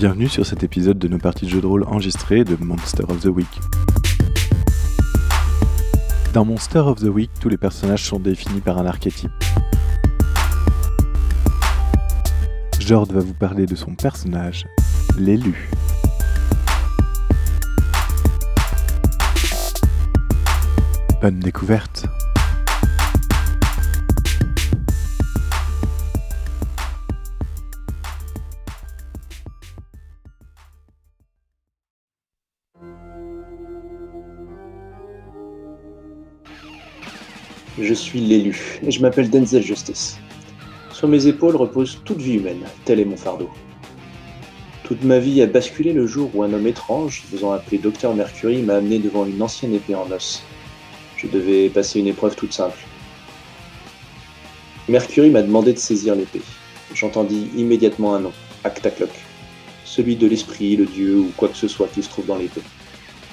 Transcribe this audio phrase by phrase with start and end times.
[0.00, 3.18] Bienvenue sur cet épisode de nos parties de jeux de rôle enregistrées de Monster of
[3.18, 3.48] the Week.
[6.32, 9.32] Dans Monster of the Week, tous les personnages sont définis par un archétype.
[12.78, 14.68] Jord va vous parler de son personnage,
[15.18, 15.68] l'élu.
[21.20, 22.06] Bonne découverte
[37.80, 40.18] Je suis l'élu, et je m'appelle Denzel Justice.
[40.92, 43.48] Sur mes épaules repose toute vie humaine, tel est mon fardeau.
[44.82, 48.62] Toute ma vie a basculé le jour où un homme étrange, faisant appeler Docteur Mercury,
[48.62, 50.42] m'a amené devant une ancienne épée en os.
[51.16, 52.78] Je devais passer une épreuve toute simple.
[54.88, 56.42] Mercury m'a demandé de saisir l'épée.
[56.94, 58.32] J'entendis immédiatement un nom,
[58.64, 59.10] Actacloc.
[59.84, 62.62] Celui de l'esprit, le dieu ou quoi que ce soit qui se trouve dans l'épée.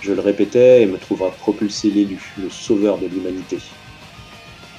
[0.00, 3.58] Je le répétais et me trouva propulser l'élu, le sauveur de l'humanité.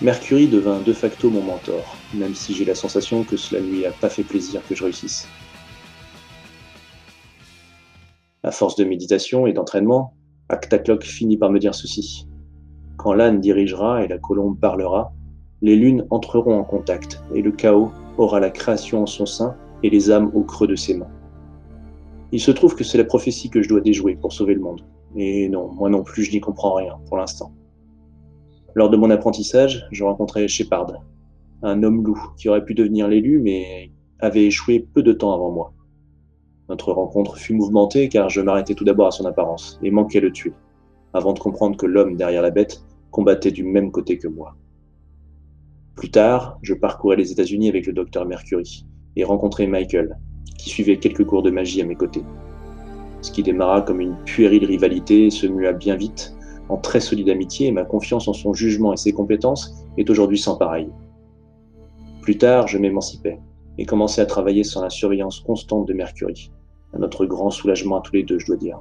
[0.02, 3.86] Mercury devint de facto mon mentor, même si j'ai la sensation que cela ne lui
[3.86, 5.28] a pas fait plaisir que je réussisse.
[8.42, 10.16] À force de méditation et d'entraînement,
[10.50, 12.28] Actacloc finit par me dire ceci.
[12.98, 15.14] Quand l'âne dirigera et la colombe parlera,
[15.62, 19.92] les lunes entreront en contact et le chaos aura la création en son sein et
[19.92, 21.12] les âmes au creux de ses mains.
[22.32, 24.82] Il se trouve que c'est la prophétie que je dois déjouer pour sauver le monde.
[25.16, 27.54] Et non, moi non plus je n'y comprends rien pour l'instant.
[28.74, 30.94] Lors de mon apprentissage, je rencontrai Shepard,
[31.62, 35.52] un homme loup qui aurait pu devenir l'élu, mais avait échoué peu de temps avant
[35.52, 35.74] moi.
[36.70, 40.32] Notre rencontre fut mouvementée car je m'arrêtais tout d'abord à son apparence et manquais le
[40.32, 40.54] tuer,
[41.14, 44.56] avant de comprendre que l'homme derrière la bête combattait du même côté que moi.
[45.96, 48.86] Plus tard, je parcourais les États-Unis avec le docteur Mercury
[49.18, 50.18] et rencontrai Michael,
[50.58, 52.24] qui suivait quelques cours de magie à mes côtés.
[53.22, 56.34] Ce qui démarra comme une puérile rivalité se mua bien vite
[56.70, 60.38] en très solide amitié et ma confiance en son jugement et ses compétences est aujourd'hui
[60.38, 60.88] sans pareil.
[62.22, 63.40] Plus tard, je m'émancipai
[63.78, 66.52] et commençai à travailler sans la surveillance constante de Mercury,
[66.94, 68.80] à notre grand soulagement à tous les deux, je dois dire.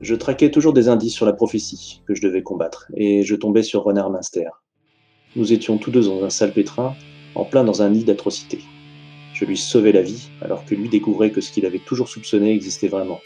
[0.00, 3.62] Je traquais toujours des indices sur la prophétie que je devais combattre, et je tombais
[3.62, 4.48] sur Renard Minster.
[5.34, 6.94] Nous étions tous deux dans un salpêtrin,
[7.34, 8.60] en plein dans un nid d'atrocités.
[9.32, 12.52] Je lui sauvais la vie, alors que lui découvrait que ce qu'il avait toujours soupçonné
[12.52, 13.18] existait vraiment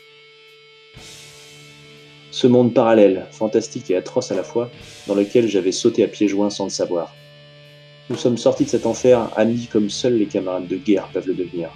[2.39, 4.71] ce monde parallèle, fantastique et atroce à la fois,
[5.09, 7.13] dans lequel j'avais sauté à pieds joints sans le savoir.
[8.11, 11.35] Nous sommes sortis de cet enfer amis comme seuls les camarades de guerre peuvent le
[11.35, 11.71] devenir.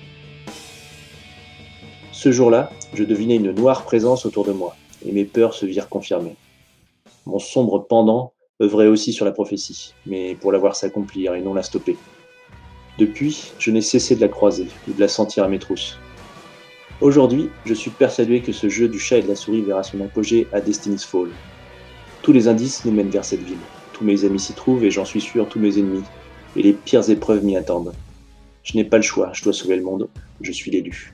[2.12, 5.89] Ce jour-là, je devinais une noire présence autour de moi, et mes peurs se virent
[5.89, 6.37] confirmées.
[7.27, 11.55] Mon sombre pendant œuvrait aussi sur la prophétie, mais pour la voir s'accomplir et non
[11.55, 11.97] la stopper.
[13.00, 15.99] Depuis, je n'ai cessé de la croiser ou de la sentir à mes trousses.
[17.03, 20.01] Aujourd'hui, je suis persuadé que ce jeu du chat et de la souris verra son
[20.03, 21.31] apogée à Destiny's Fall.
[22.23, 23.59] Tous les indices nous mènent vers cette ville.
[23.93, 26.05] Tous mes amis s'y trouvent et j'en suis sûr tous mes ennemis.
[26.55, 27.93] Et les pires épreuves m'y attendent.
[28.62, 30.09] Je n'ai pas le choix, je dois sauver le monde,
[30.43, 31.12] je suis l'élu.